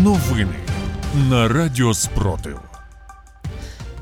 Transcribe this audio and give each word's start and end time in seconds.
Новини 0.00 0.54
на 1.30 1.48
Радіо 1.48 1.94
Спротив. 1.94 2.60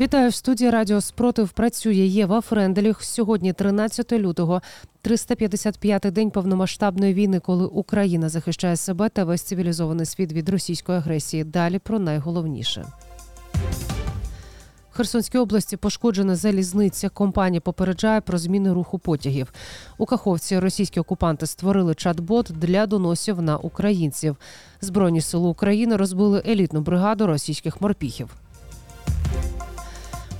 Вітаю 0.00 0.30
в 0.30 0.34
студії 0.34 0.70
Радіо 0.70 1.00
Спротив. 1.00 1.48
Працює 1.48 1.94
Єва 1.94 2.40
Френделіх. 2.40 3.02
Сьогодні, 3.02 3.52
13 3.52 4.12
лютого, 4.12 4.62
355-й 5.04 6.10
день 6.10 6.30
повномасштабної 6.30 7.14
війни, 7.14 7.40
коли 7.40 7.64
Україна 7.64 8.28
захищає 8.28 8.76
себе 8.76 9.08
та 9.08 9.24
весь 9.24 9.42
цивілізований 9.42 10.06
світ 10.06 10.32
від 10.32 10.48
російської 10.48 10.98
агресії. 10.98 11.44
Далі 11.44 11.78
про 11.78 11.98
найголовніше. 11.98 12.86
Херсонській 14.92 15.38
області 15.38 15.76
пошкоджена 15.76 16.36
залізниця. 16.36 17.08
Компанія 17.08 17.60
попереджає 17.60 18.20
про 18.20 18.38
зміни 18.38 18.72
руху 18.72 18.98
потягів. 18.98 19.52
У 19.98 20.06
Каховці 20.06 20.58
російські 20.58 21.00
окупанти 21.00 21.46
створили 21.46 21.92
чат-бот 21.92 22.52
для 22.52 22.86
доносів 22.86 23.42
на 23.42 23.56
українців. 23.56 24.36
Збройні 24.80 25.20
сили 25.20 25.48
України 25.48 25.96
розбили 25.96 26.42
елітну 26.46 26.80
бригаду 26.80 27.26
російських 27.26 27.80
морпіхів. 27.80 28.36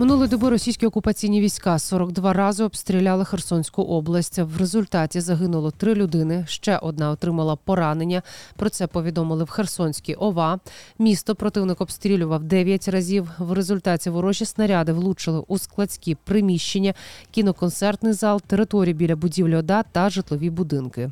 Минулої 0.00 0.28
доби 0.28 0.50
російські 0.50 0.86
окупаційні 0.86 1.40
війська 1.40 1.78
42 1.78 2.32
рази 2.32 2.64
обстріляли 2.64 3.24
Херсонську 3.24 3.82
область. 3.82 4.38
В 4.38 4.58
результаті 4.58 5.20
загинуло 5.20 5.70
три 5.70 5.94
людини. 5.94 6.44
Ще 6.48 6.78
одна 6.78 7.10
отримала 7.10 7.56
поранення. 7.56 8.22
Про 8.56 8.70
це 8.70 8.86
повідомили 8.86 9.44
в 9.44 9.50
Херсонській 9.50 10.14
ОВА. 10.14 10.58
Місто 10.98 11.34
противник 11.34 11.80
обстрілював 11.80 12.44
9 12.44 12.88
разів. 12.88 13.30
В 13.38 13.52
результаті 13.52 14.10
ворожі 14.10 14.44
снаряди 14.44 14.92
влучили 14.92 15.44
у 15.48 15.58
складські 15.58 16.14
приміщення, 16.14 16.94
кіноконцертний 17.30 18.12
зал, 18.12 18.40
території 18.46 18.94
біля 18.94 19.16
будівлі 19.16 19.56
ОДА 19.56 19.82
та 19.82 20.10
житлові 20.10 20.50
будинки. 20.50 21.10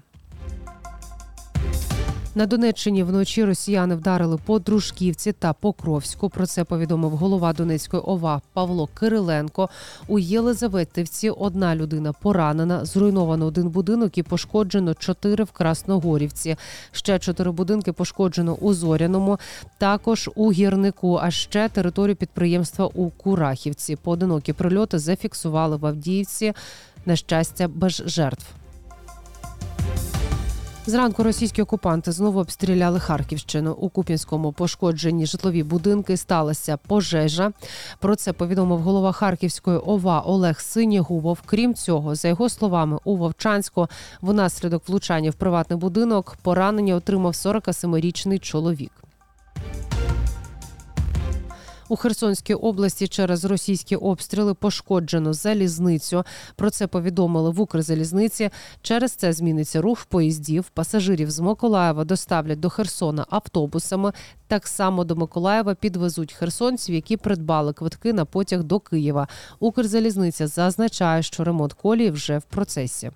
На 2.38 2.46
Донеччині 2.46 3.02
вночі 3.02 3.44
росіяни 3.44 3.94
вдарили 3.94 4.38
по 4.44 4.58
Дружківці 4.58 5.32
та 5.32 5.52
Покровську. 5.52 6.28
Про 6.28 6.46
це 6.46 6.64
повідомив 6.64 7.10
голова 7.10 7.52
Донецької 7.52 8.02
ОВА 8.02 8.40
Павло 8.52 8.86
Кириленко. 8.86 9.68
У 10.08 10.18
Єлизаветівці 10.18 11.30
одна 11.30 11.76
людина 11.76 12.12
поранена. 12.12 12.84
Зруйновано 12.84 13.46
один 13.46 13.68
будинок 13.68 14.18
і 14.18 14.22
пошкоджено 14.22 14.94
чотири 14.94 15.44
в 15.44 15.50
Красногорівці. 15.50 16.56
Ще 16.92 17.18
чотири 17.18 17.50
будинки 17.50 17.92
пошкоджено 17.92 18.54
у 18.54 18.74
Зоряному, 18.74 19.38
також 19.78 20.30
у 20.34 20.52
гірнику. 20.52 21.18
А 21.22 21.30
ще 21.30 21.68
територію 21.68 22.16
підприємства 22.16 22.86
у 22.94 23.10
Курахівці. 23.10 23.96
Поодинокі 23.96 24.52
прильоти 24.52 24.98
зафіксували 24.98 25.76
в 25.76 25.86
Авдіївці. 25.86 26.52
На 27.06 27.16
щастя, 27.16 27.68
без 27.68 28.02
жертв. 28.06 28.46
Зранку 30.88 31.22
російські 31.22 31.62
окупанти 31.62 32.12
знову 32.12 32.40
обстріляли 32.40 33.00
Харківщину. 33.00 33.72
У 33.72 33.88
Куп'янському 33.88 34.52
пошкоджені 34.52 35.26
житлові 35.26 35.62
будинки 35.62 36.16
сталася 36.16 36.76
пожежа. 36.76 37.52
Про 37.98 38.16
це 38.16 38.32
повідомив 38.32 38.78
голова 38.78 39.12
Харківської 39.12 39.78
ОВА 39.78 40.20
Олег 40.20 40.60
Синігубов. 40.60 41.38
Крім 41.46 41.74
цього, 41.74 42.14
за 42.14 42.28
його 42.28 42.48
словами, 42.48 42.98
у 43.04 43.16
Вовчанську 43.16 43.88
внаслідок 44.22 44.88
влучання 44.88 45.30
в 45.30 45.34
приватний 45.34 45.78
будинок 45.78 46.36
поранення 46.42 46.94
отримав 46.94 47.32
47-річний 47.32 48.38
чоловік. 48.38 48.92
У 51.88 51.96
Херсонській 51.96 52.54
області 52.54 53.08
через 53.08 53.44
російські 53.44 53.96
обстріли 53.96 54.54
пошкоджено 54.54 55.32
залізницю. 55.32 56.24
Про 56.56 56.70
це 56.70 56.86
повідомили 56.86 57.50
в 57.50 57.60
Укрзалізниці. 57.60 58.50
Через 58.82 59.12
це 59.12 59.32
зміниться 59.32 59.80
рух 59.80 60.04
поїздів. 60.04 60.64
Пасажирів 60.74 61.30
з 61.30 61.40
Миколаєва 61.40 62.04
доставлять 62.04 62.60
до 62.60 62.70
Херсона 62.70 63.26
автобусами. 63.30 64.12
Так 64.46 64.66
само 64.66 65.04
до 65.04 65.16
Миколаєва 65.16 65.74
підвезуть 65.74 66.32
херсонців, 66.32 66.94
які 66.94 67.16
придбали 67.16 67.72
квитки 67.72 68.12
на 68.12 68.24
потяг 68.24 68.62
до 68.62 68.80
Києва. 68.80 69.28
Укрзалізниця 69.60 70.46
зазначає, 70.46 71.22
що 71.22 71.44
ремонт 71.44 71.72
колії 71.72 72.10
вже 72.10 72.38
в 72.38 72.42
процесі. 72.42 73.10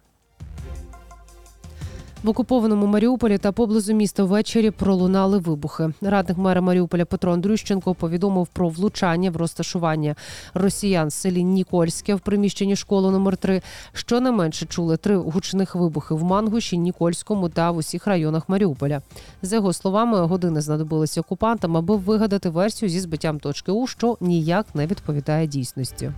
В 2.23 2.29
окупованому 2.29 2.87
Маріуполі 2.87 3.39
та 3.39 3.53
поблизу 3.53 3.95
міста 3.95 4.25
ввечері 4.25 4.71
пролунали 4.71 5.39
вибухи. 5.39 5.93
Радник 6.01 6.39
мера 6.39 6.61
Маріуполя 6.61 7.05
Петро 7.05 7.33
Андрющенко 7.33 7.95
повідомив 7.95 8.47
про 8.47 8.69
влучання 8.69 9.31
в 9.31 9.37
розташування 9.37 10.15
росіян 10.55 11.09
в 11.09 11.13
селі 11.13 11.45
Нікольське 11.45 12.15
в 12.15 12.21
приміщенні 12.21 12.77
школи 12.77 13.11
номер 13.11 13.37
3 13.37 13.63
Щонайменше 13.93 14.67
чули 14.67 14.97
три 14.97 15.17
гучних 15.17 15.75
вибухи 15.75 16.15
в 16.15 16.25
Мангуші, 16.25 16.79
Нікольському 16.79 17.49
та 17.49 17.71
в 17.71 17.77
усіх 17.77 18.07
районах 18.07 18.49
Маріуполя. 18.49 19.03
За 19.43 19.57
його 19.57 19.73
словами, 19.73 20.21
години 20.21 20.61
знадобилися 20.61 21.21
окупантам, 21.21 21.77
аби 21.77 21.97
вигадати 21.97 22.49
версію 22.49 22.89
зі 22.89 23.01
збиттям 23.01 23.41
точки 23.41 23.73
У, 23.73 23.87
що 23.87 24.17
ніяк 24.21 24.67
не 24.75 24.87
відповідає 24.87 25.47
дійсності. 25.47 26.13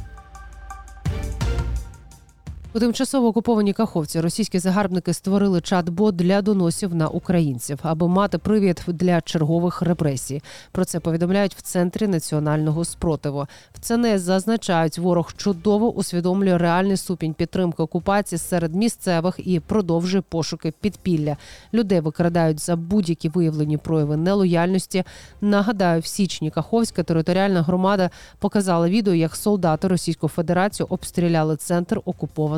У 2.77 2.81
тимчасово 2.81 3.29
окупованій 3.29 3.73
Каховці 3.73 4.21
російські 4.21 4.59
загарбники 4.59 5.13
створили 5.13 5.59
чат-бот 5.59 6.13
для 6.13 6.43
доносів 6.43 6.95
на 6.95 7.09
українців, 7.09 7.79
аби 7.83 8.09
мати 8.09 8.39
привід 8.39 8.83
для 8.87 9.21
чергових 9.21 9.83
репресій. 9.83 10.43
Про 10.73 10.85
це 10.85 11.01
повідомляють 11.01 11.55
в 11.55 11.63
центрі 11.63 12.07
національного 12.07 12.85
спротиву. 12.85 13.47
В 13.75 13.81
ЦНС 13.81 14.21
зазначають, 14.21 14.99
ворог 14.99 15.33
чудово 15.37 15.93
усвідомлює 15.93 16.59
реальний 16.59 16.97
ступінь 16.97 17.35
підтримки 17.35 17.83
окупації 17.83 18.39
серед 18.39 18.75
місцевих 18.75 19.35
і 19.39 19.61
продовжує 19.61 20.23
пошуки 20.29 20.73
підпілля. 20.81 21.37
Людей 21.75 22.01
викрадають 22.01 22.61
за 22.61 22.77
будь-які 22.77 23.29
виявлені 23.29 23.77
прояви 23.77 24.17
нелояльності. 24.17 25.05
Нагадаю, 25.41 26.01
в 26.01 26.07
січні 26.07 26.51
Каховська 26.51 27.03
територіальна 27.03 27.63
громада 27.63 28.11
показала 28.39 28.89
відео, 28.89 29.15
як 29.15 29.37
солдати 29.37 29.89
Російської 29.89 30.31
Федерації 30.31 30.87
обстріляли 30.91 31.57
центр 31.57 32.01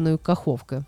окупованої 0.06 0.18
Каховки. 0.18 0.82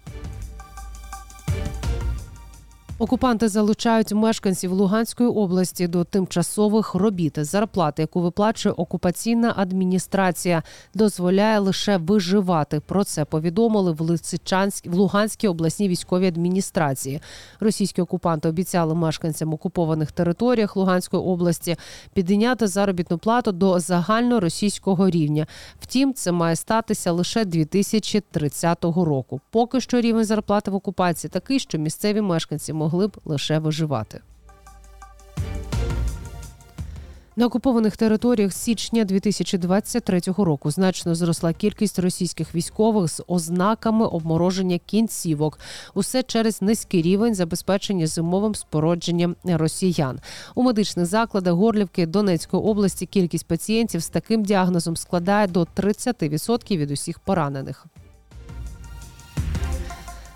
Окупанти 3.01 3.49
залучають 3.49 4.13
мешканців 4.13 4.73
Луганської 4.73 5.29
області 5.29 5.89
до 5.89 6.05
тимчасових 6.05 6.95
робіт. 6.95 7.45
Зарплата, 7.45 8.03
яку 8.03 8.21
виплачує 8.21 8.73
окупаційна 8.73 9.55
адміністрація, 9.57 10.63
дозволяє 10.95 11.59
лише 11.59 11.97
виживати. 11.97 12.81
Про 12.81 13.05
це 13.05 13.25
повідомили 13.25 13.93
в 13.93 14.01
Лисичанській 14.01 14.89
в 14.89 14.95
Луганській 14.95 15.49
обласній 15.49 15.89
військовій 15.89 16.27
адміністрації. 16.27 17.21
Російські 17.61 18.03
окупанти 18.03 18.49
обіцяли 18.49 18.95
мешканцям 18.95 19.55
окупованих 19.55 20.13
територіях 20.13 20.77
Луганської 20.77 21.23
області 21.23 21.77
підняти 22.13 22.67
заробітну 22.67 23.19
плату 23.19 23.53
до 23.53 23.81
загальноросійського 23.81 25.11
рівня. 25.11 25.47
Втім, 25.81 26.15
це 26.15 26.33
має 26.33 26.57
статися 26.57 27.13
лише 27.13 27.45
2030 27.45 28.85
року. 28.85 29.41
Поки 29.51 29.81
що 29.81 30.01
рівень 30.01 30.25
зарплати 30.25 30.71
в 30.71 30.75
окупації 30.75 31.31
такий, 31.31 31.59
що 31.59 31.79
місцеві 31.79 32.21
мешканці 32.21 32.73
могли 32.89 33.07
б 33.07 33.17
лише 33.25 33.59
виживати. 33.59 34.21
На 37.37 37.47
окупованих 37.47 37.97
територіях 37.97 38.53
з 38.53 38.57
січня 38.57 39.05
2023 39.05 40.21
року 40.39 40.71
значно 40.71 41.15
зросла 41.15 41.53
кількість 41.53 41.99
російських 41.99 42.55
військових 42.55 43.09
з 43.09 43.23
ознаками 43.27 44.07
обмороження 44.07 44.79
кінцівок. 44.79 45.59
Усе 45.95 46.23
через 46.23 46.63
низький 46.63 47.03
рівень 47.03 47.35
забезпечення 47.35 48.07
зимовим 48.07 48.55
спородженням 48.55 49.37
росіян 49.45 50.19
у 50.55 50.63
медичних 50.63 51.07
закладах 51.07 51.55
Горлівки 51.55 52.07
Донецької 52.07 52.63
області. 52.63 53.07
Кількість 53.07 53.47
пацієнтів 53.47 54.01
з 54.01 54.09
таким 54.09 54.43
діагнозом 54.43 54.97
складає 54.97 55.47
до 55.47 55.63
30% 55.63 56.77
від 56.77 56.91
усіх 56.91 57.19
поранених. 57.19 57.87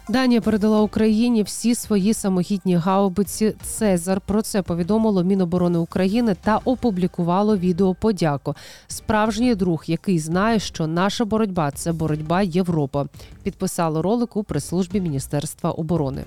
Данія 0.09 0.41
передала 0.41 0.81
Україні 0.81 1.43
всі 1.43 1.75
свої 1.75 2.15
самохідні 2.15 2.77
гаубиці 2.77 3.55
Цезар. 3.63 4.21
Про 4.21 4.43
це 4.43 4.63
повідомило 4.63 5.25
Міноборони 5.25 5.79
України 5.79 6.37
та 6.45 6.61
опублікувало 6.65 7.57
відео 7.57 7.95
подяку. 7.95 8.55
Справжній 8.89 9.55
друг, 9.55 9.85
який 9.87 10.19
знає, 10.19 10.59
що 10.59 10.87
наша 10.87 11.25
боротьба 11.25 11.71
це 11.71 11.93
боротьба 11.93 12.43
Європа. 12.43 13.07
Підписало 13.43 14.03
ролик 14.03 14.37
у 14.37 14.45
прес-службі 14.45 15.01
Міністерства 15.01 15.71
оборони. 15.71 16.25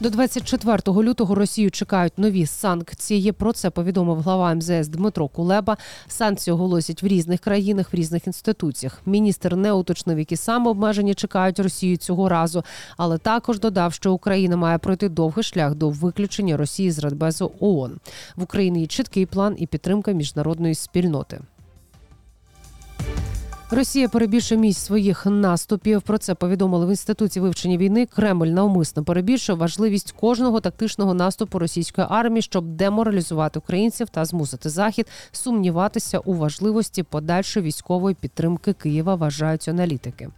До 0.00 0.10
24 0.10 0.78
лютого 0.86 1.34
Росію 1.34 1.70
чекають 1.70 2.18
нові 2.18 2.46
санкції. 2.46 3.32
Про 3.32 3.52
це 3.52 3.70
повідомив 3.70 4.20
глава 4.20 4.54
МЗС 4.54 4.88
Дмитро 4.88 5.28
Кулеба. 5.28 5.76
Санкції 6.08 6.54
оголосять 6.54 7.02
в 7.02 7.06
різних 7.06 7.40
країнах, 7.40 7.92
в 7.92 7.96
різних 7.96 8.26
інституціях. 8.26 9.00
Міністр 9.06 9.56
не 9.56 9.72
уточнив, 9.72 10.18
які 10.18 10.36
саме 10.36 10.70
обмеження 10.70 11.14
чекають 11.14 11.58
Росію 11.58 11.96
цього 11.96 12.28
разу, 12.28 12.64
але 12.96 13.18
також 13.18 13.60
додав, 13.60 13.92
що 13.92 14.12
Україна 14.12 14.56
має 14.56 14.78
пройти 14.78 15.08
довгий 15.08 15.44
шлях 15.44 15.74
до 15.74 15.90
виключення 15.90 16.56
Росії 16.56 16.90
з 16.90 16.98
Радбезу 16.98 17.52
ООН. 17.60 17.96
В 18.36 18.42
Україні 18.42 18.80
є 18.80 18.86
чіткий 18.86 19.26
план 19.26 19.54
і 19.58 19.66
підтримка 19.66 20.12
міжнародної 20.12 20.74
спільноти. 20.74 21.40
Росія 23.70 24.08
перебільшує 24.08 24.60
місць 24.60 24.84
своїх 24.84 25.26
наступів. 25.26 26.02
Про 26.02 26.18
це 26.18 26.34
повідомили 26.34 26.86
в 26.86 26.88
інституті 26.88 27.40
вивчення 27.40 27.76
війни. 27.76 28.06
Кремль 28.06 28.46
навмисно 28.46 29.04
перебільшує 29.04 29.58
важливість 29.58 30.12
кожного 30.12 30.60
тактичного 30.60 31.14
наступу 31.14 31.58
російської 31.58 32.06
армії, 32.10 32.42
щоб 32.42 32.64
деморалізувати 32.64 33.58
українців 33.58 34.08
та 34.08 34.24
змусити 34.24 34.70
захід 34.70 35.06
сумніватися 35.32 36.18
у 36.18 36.34
важливості 36.34 37.02
подальшої 37.02 37.66
військової 37.66 38.16
підтримки 38.20 38.72
Києва. 38.72 39.14
Вважають 39.14 39.68
аналітики. 39.68 40.30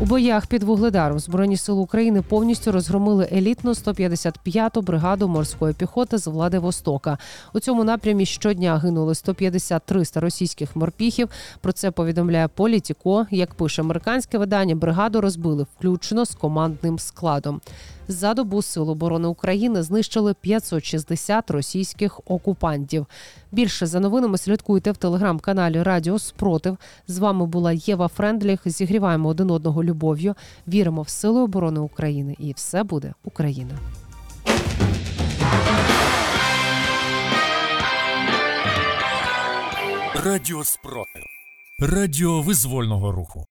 У 0.00 0.04
боях 0.04 0.46
під 0.46 0.62
вугледаром 0.62 1.18
збройні 1.18 1.56
сили 1.56 1.80
України 1.80 2.22
повністю 2.22 2.72
розгромили 2.72 3.28
елітну 3.32 3.70
155-ту 3.70 4.82
бригаду 4.82 5.28
морської 5.28 5.74
піхоти 5.74 6.18
з 6.18 6.26
влади 6.26 6.58
Востока. 6.58 7.18
У 7.52 7.60
цьому 7.60 7.84
напрямі 7.84 8.26
щодня 8.26 8.78
гинули 8.78 9.12
150-300 9.12 10.20
російських 10.20 10.76
морпіхів. 10.76 11.28
Про 11.60 11.72
це 11.72 11.90
повідомляє 11.90 12.48
Політіко. 12.48 13.26
Як 13.30 13.54
пише 13.54 13.82
американське 13.82 14.38
видання, 14.38 14.74
бригаду 14.74 15.20
розбили 15.20 15.66
включно 15.76 16.24
з 16.24 16.34
командним 16.34 16.98
складом. 16.98 17.60
За 18.08 18.34
добу 18.34 18.62
Сил 18.62 18.90
оборони 18.90 19.28
України 19.28 19.82
знищили 19.82 20.34
560 20.34 21.50
російських 21.50 22.20
окупантів. 22.26 23.06
Більше 23.52 23.86
за 23.86 24.00
новинами 24.00 24.38
слідкуйте 24.38 24.92
в 24.92 24.96
телеграм-каналі 24.96 25.82
Радіо 25.82 26.18
Спротив. 26.18 26.76
З 27.08 27.18
вами 27.18 27.46
була 27.46 27.72
Єва 27.72 28.08
Френдліх. 28.08 28.60
Зігріваємо 28.64 29.28
один 29.28 29.50
одного 29.50 29.84
любов'ю. 29.84 30.34
Віримо 30.68 31.02
в 31.02 31.08
сили 31.08 31.40
оборони 31.40 31.80
України, 31.80 32.36
і 32.38 32.52
все 32.52 32.82
буде 32.82 33.14
Україна. 33.24 33.78
Радіо 40.24 40.64
спротив. 40.64 41.22
Радіо 41.80 42.42
визвольного 42.42 43.12
руху. 43.12 43.44